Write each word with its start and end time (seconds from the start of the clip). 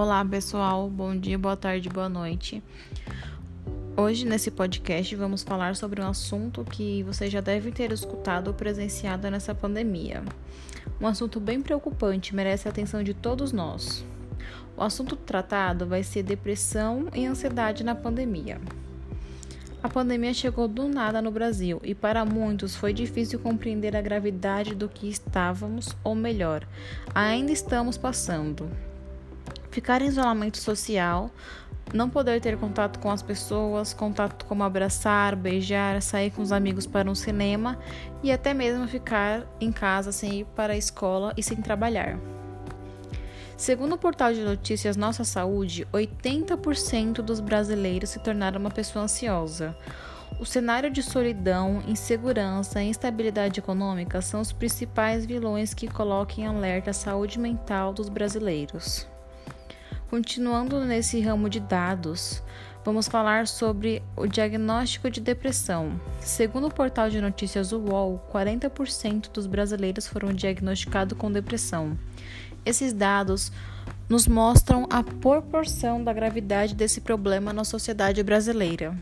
Olá, 0.00 0.24
pessoal. 0.24 0.88
Bom 0.88 1.16
dia, 1.16 1.36
boa 1.36 1.56
tarde, 1.56 1.88
boa 1.88 2.08
noite. 2.08 2.62
Hoje, 3.96 4.24
nesse 4.24 4.48
podcast, 4.48 5.12
vamos 5.16 5.42
falar 5.42 5.74
sobre 5.74 6.00
um 6.00 6.06
assunto 6.06 6.64
que 6.64 7.02
você 7.02 7.28
já 7.28 7.40
deve 7.40 7.72
ter 7.72 7.90
escutado 7.90 8.46
ou 8.46 8.54
presenciado 8.54 9.28
nessa 9.28 9.56
pandemia. 9.56 10.22
Um 11.00 11.06
assunto 11.08 11.40
bem 11.40 11.60
preocupante, 11.60 12.32
merece 12.32 12.68
a 12.68 12.70
atenção 12.70 13.02
de 13.02 13.12
todos 13.12 13.50
nós. 13.50 14.04
O 14.76 14.84
assunto 14.84 15.16
tratado 15.16 15.84
vai 15.84 16.04
ser 16.04 16.22
depressão 16.22 17.08
e 17.12 17.26
ansiedade 17.26 17.82
na 17.82 17.96
pandemia. 17.96 18.60
A 19.82 19.88
pandemia 19.88 20.32
chegou 20.32 20.68
do 20.68 20.86
nada 20.86 21.20
no 21.20 21.32
Brasil 21.32 21.80
e 21.82 21.92
para 21.92 22.24
muitos 22.24 22.76
foi 22.76 22.92
difícil 22.92 23.40
compreender 23.40 23.96
a 23.96 24.00
gravidade 24.00 24.76
do 24.76 24.88
que 24.88 25.08
estávamos, 25.08 25.88
ou 26.04 26.14
melhor, 26.14 26.64
ainda 27.12 27.50
estamos 27.50 27.98
passando. 27.98 28.70
Ficar 29.70 30.02
em 30.02 30.06
isolamento 30.06 30.58
social, 30.58 31.30
não 31.92 32.08
poder 32.10 32.40
ter 32.40 32.56
contato 32.58 32.98
com 32.98 33.10
as 33.10 33.22
pessoas, 33.22 33.94
contato 33.94 34.44
como 34.44 34.62
abraçar, 34.62 35.34
beijar, 35.36 36.00
sair 36.02 36.30
com 36.30 36.42
os 36.42 36.52
amigos 36.52 36.86
para 36.86 37.10
um 37.10 37.14
cinema 37.14 37.78
e 38.22 38.30
até 38.30 38.52
mesmo 38.52 38.86
ficar 38.86 39.46
em 39.60 39.72
casa 39.72 40.12
sem 40.12 40.40
ir 40.40 40.44
para 40.56 40.72
a 40.72 40.76
escola 40.76 41.32
e 41.36 41.42
sem 41.42 41.56
trabalhar. 41.58 42.18
Segundo 43.56 43.94
o 43.94 43.98
portal 43.98 44.32
de 44.32 44.40
notícias 44.40 44.96
Nossa 44.96 45.24
Saúde, 45.24 45.86
80% 45.92 47.14
dos 47.22 47.40
brasileiros 47.40 48.10
se 48.10 48.20
tornaram 48.20 48.60
uma 48.60 48.70
pessoa 48.70 49.04
ansiosa. 49.04 49.76
O 50.38 50.46
cenário 50.46 50.88
de 50.88 51.02
solidão, 51.02 51.82
insegurança 51.88 52.80
e 52.80 52.88
instabilidade 52.88 53.58
econômica 53.58 54.22
são 54.22 54.40
os 54.40 54.52
principais 54.52 55.26
vilões 55.26 55.74
que 55.74 55.88
colocam 55.88 56.44
em 56.44 56.46
alerta 56.46 56.90
a 56.90 56.94
saúde 56.94 57.40
mental 57.40 57.92
dos 57.92 58.08
brasileiros. 58.08 59.08
Continuando 60.10 60.82
nesse 60.86 61.20
ramo 61.20 61.50
de 61.50 61.60
dados, 61.60 62.42
vamos 62.82 63.06
falar 63.06 63.46
sobre 63.46 64.02
o 64.16 64.26
diagnóstico 64.26 65.10
de 65.10 65.20
depressão. 65.20 66.00
Segundo 66.18 66.68
o 66.68 66.74
portal 66.74 67.10
de 67.10 67.20
notícias 67.20 67.72
UOL, 67.72 68.18
40% 68.32 69.30
dos 69.30 69.46
brasileiros 69.46 70.06
foram 70.06 70.32
diagnosticados 70.32 71.16
com 71.18 71.30
depressão. 71.30 71.98
Esses 72.64 72.94
dados 72.94 73.52
nos 74.08 74.26
mostram 74.26 74.86
a 74.88 75.02
proporção 75.02 76.02
da 76.02 76.14
gravidade 76.14 76.74
desse 76.74 77.02
problema 77.02 77.52
na 77.52 77.62
sociedade 77.62 78.22
brasileira. 78.22 78.96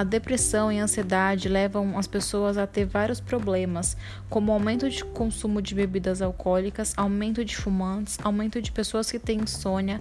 A 0.00 0.02
depressão 0.02 0.72
e 0.72 0.80
a 0.80 0.84
ansiedade 0.84 1.46
levam 1.46 1.98
as 1.98 2.06
pessoas 2.06 2.56
a 2.56 2.66
ter 2.66 2.86
vários 2.86 3.20
problemas, 3.20 3.98
como 4.30 4.50
aumento 4.50 4.88
de 4.88 5.04
consumo 5.04 5.60
de 5.60 5.74
bebidas 5.74 6.22
alcoólicas, 6.22 6.94
aumento 6.96 7.44
de 7.44 7.54
fumantes, 7.54 8.18
aumento 8.24 8.62
de 8.62 8.72
pessoas 8.72 9.10
que 9.10 9.18
têm 9.18 9.40
insônia, 9.40 10.00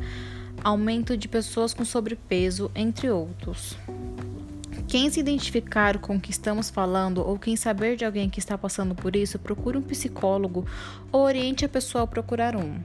aumento 0.63 1.17
de 1.17 1.27
pessoas 1.27 1.73
com 1.73 1.83
sobrepeso, 1.83 2.71
entre 2.73 3.09
outros. 3.09 3.75
Quem 4.87 5.09
se 5.09 5.19
identificar 5.19 5.97
com 5.97 6.15
o 6.15 6.19
que 6.21 6.31
estamos 6.31 6.69
falando 6.69 7.17
ou 7.17 7.37
quem 7.37 7.57
saber 7.57 7.97
de 7.97 8.05
alguém 8.05 8.29
que 8.29 8.39
está 8.39 8.57
passando 8.57 8.95
por 8.95 9.17
isso, 9.17 9.37
procure 9.37 9.77
um 9.77 9.81
psicólogo 9.81 10.65
ou 11.11 11.23
oriente 11.23 11.65
a 11.65 11.69
pessoa 11.69 12.05
a 12.05 12.07
procurar 12.07 12.55
um. 12.55 12.79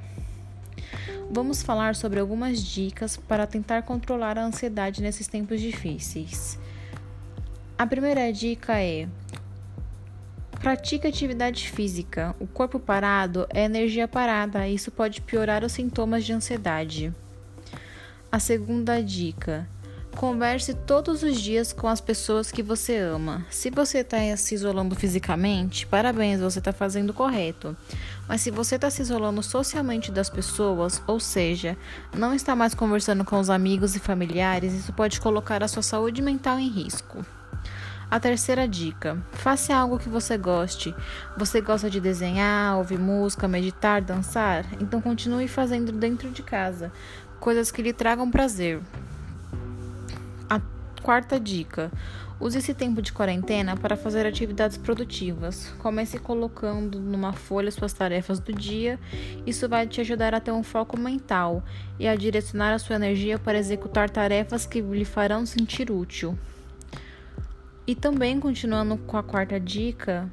Vamos 1.30 1.62
falar 1.62 1.94
sobre 1.94 2.18
algumas 2.18 2.60
dicas 2.60 3.16
para 3.16 3.46
tentar 3.46 3.82
controlar 3.82 4.36
a 4.36 4.44
ansiedade 4.44 5.00
nesses 5.00 5.28
tempos 5.28 5.60
difíceis. 5.60 6.58
A 7.76 7.84
primeira 7.84 8.32
dica 8.32 8.80
é: 8.80 9.08
pratique 10.60 11.08
atividade 11.08 11.68
física. 11.68 12.34
O 12.38 12.46
corpo 12.46 12.78
parado 12.78 13.48
é 13.50 13.64
energia 13.64 14.06
parada, 14.06 14.68
isso 14.68 14.92
pode 14.92 15.20
piorar 15.20 15.64
os 15.64 15.72
sintomas 15.72 16.24
de 16.24 16.32
ansiedade. 16.32 17.12
A 18.30 18.38
segunda 18.38 19.02
dica: 19.02 19.68
converse 20.14 20.72
todos 20.72 21.24
os 21.24 21.40
dias 21.40 21.72
com 21.72 21.88
as 21.88 22.00
pessoas 22.00 22.52
que 22.52 22.62
você 22.62 22.96
ama. 22.96 23.44
Se 23.50 23.70
você 23.70 23.98
está 23.98 24.18
se 24.36 24.54
isolando 24.54 24.94
fisicamente, 24.94 25.84
parabéns, 25.84 26.40
você 26.40 26.60
está 26.60 26.72
fazendo 26.72 27.10
o 27.10 27.14
correto. 27.14 27.76
Mas 28.28 28.40
se 28.40 28.52
você 28.52 28.76
está 28.76 28.88
se 28.88 29.02
isolando 29.02 29.42
socialmente 29.42 30.12
das 30.12 30.30
pessoas, 30.30 31.02
ou 31.08 31.18
seja, 31.18 31.76
não 32.16 32.32
está 32.32 32.54
mais 32.54 32.72
conversando 32.72 33.24
com 33.24 33.40
os 33.40 33.50
amigos 33.50 33.96
e 33.96 33.98
familiares, 33.98 34.72
isso 34.72 34.92
pode 34.92 35.20
colocar 35.20 35.60
a 35.62 35.68
sua 35.68 35.82
saúde 35.82 36.22
mental 36.22 36.58
em 36.58 36.68
risco. 36.68 37.24
A 38.10 38.20
terceira 38.20 38.68
dica: 38.68 39.18
faça 39.32 39.74
algo 39.74 39.98
que 39.98 40.08
você 40.08 40.36
goste. 40.36 40.94
Você 41.36 41.60
gosta 41.60 41.90
de 41.90 42.00
desenhar, 42.00 42.76
ouvir 42.76 42.98
música, 42.98 43.48
meditar, 43.48 44.00
dançar? 44.00 44.64
Então 44.80 45.00
continue 45.00 45.48
fazendo 45.48 45.92
dentro 45.92 46.30
de 46.30 46.42
casa 46.42 46.92
coisas 47.44 47.70
que 47.70 47.82
lhe 47.82 47.92
tragam 47.92 48.30
prazer. 48.30 48.80
A 50.48 50.60
quarta 51.02 51.38
dica: 51.38 51.92
use 52.40 52.56
esse 52.56 52.72
tempo 52.72 53.02
de 53.02 53.12
quarentena 53.12 53.76
para 53.76 53.96
fazer 53.96 54.26
atividades 54.26 54.78
produtivas. 54.78 55.70
Comece 55.78 56.18
colocando 56.18 56.98
numa 56.98 57.34
folha 57.34 57.70
suas 57.70 57.92
tarefas 57.92 58.40
do 58.40 58.50
dia. 58.50 58.98
Isso 59.46 59.68
vai 59.68 59.86
te 59.86 60.00
ajudar 60.00 60.34
a 60.34 60.40
ter 60.40 60.52
um 60.52 60.62
foco 60.62 60.98
mental 60.98 61.62
e 61.98 62.08
a 62.08 62.14
direcionar 62.14 62.72
a 62.72 62.78
sua 62.78 62.96
energia 62.96 63.38
para 63.38 63.58
executar 63.58 64.08
tarefas 64.08 64.64
que 64.64 64.80
lhe 64.80 65.04
farão 65.04 65.44
sentir 65.44 65.90
útil. 65.90 66.38
E 67.86 67.94
também, 67.94 68.40
continuando 68.40 68.96
com 68.96 69.16
a 69.16 69.22
quarta 69.22 69.60
dica, 69.60 70.30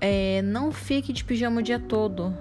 é, 0.00 0.42
não 0.42 0.72
fique 0.72 1.12
de 1.12 1.24
pijama 1.24 1.60
o 1.60 1.62
dia 1.62 1.78
todo. 1.78 2.34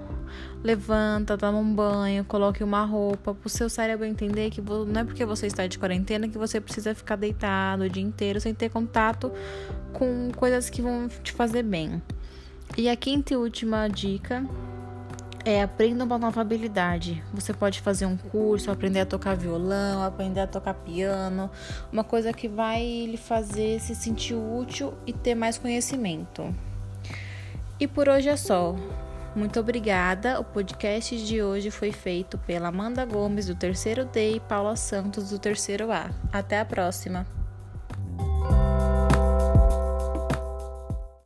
Levanta, 0.64 1.38
toma 1.38 1.58
um 1.58 1.74
banho, 1.74 2.24
coloque 2.26 2.64
uma 2.64 2.84
roupa 2.84 3.34
para 3.34 3.48
o 3.48 3.50
seu 3.50 3.70
cérebro 3.70 4.06
entender 4.06 4.50
que 4.50 4.62
não 4.62 5.02
é 5.02 5.04
porque 5.04 5.26
você 5.26 5.48
está 5.48 5.68
de 5.68 5.78
quarentena 5.78 6.28
que 6.28 6.38
você 6.38 6.62
precisa 6.62 6.96
ficar 6.96 7.16
deitado 7.16 7.84
o 7.84 7.90
dia 7.90 8.04
inteiro 8.04 8.40
sem 8.40 8.54
ter 8.54 8.70
contato 8.70 9.32
com 9.92 10.32
coisas 10.36 10.70
que 10.70 10.82
vão 10.82 11.08
te 11.08 11.32
fazer 11.32 11.64
bem. 11.64 12.02
E 12.78 12.90
a 12.90 12.96
quinta 12.96 13.34
e 13.34 13.38
última 13.38 13.88
dica 13.88 14.46
é 15.44 15.62
aprenda 15.62 16.04
uma 16.04 16.18
nova 16.18 16.42
habilidade. 16.42 17.24
Você 17.34 17.54
pode 17.54 17.82
fazer 17.82 18.06
um 18.06 18.18
curso, 18.18 18.72
aprender 18.72 19.02
a 19.02 19.06
tocar 19.06 19.36
violão, 19.36 20.04
aprender 20.04 20.42
a 20.42 20.48
tocar 20.48 20.74
piano, 20.74 21.50
uma 21.92 22.04
coisa 22.04 22.32
que 22.32 22.48
vai 22.48 23.06
lhe 23.06 23.18
fazer 23.18 23.80
se 23.80 23.96
sentir 23.96 24.36
útil 24.36 24.94
e 25.06 25.14
ter 25.14 25.36
mais 25.36 25.58
conhecimento. 25.58 26.54
E 27.80 27.88
por 27.88 28.08
hoje 28.08 28.30
é 28.30 28.38
só. 28.38 28.76
Muito 29.36 29.60
obrigada. 29.60 30.40
O 30.40 30.44
podcast 30.44 31.26
de 31.26 31.42
hoje 31.42 31.72
foi 31.72 31.92
feito 31.92 32.38
pela 32.38 32.68
Amanda 32.68 33.06
Gomes 33.06 33.48
do 33.48 33.56
terceiro 33.56 34.06
D 34.06 34.36
e 34.36 34.40
Paula 34.40 34.76
Santos 34.76 35.30
do 35.30 35.40
terceiro 35.40 35.92
A. 35.92 36.12
Até 36.32 36.60
a 36.60 36.66
próxima. 36.66 37.26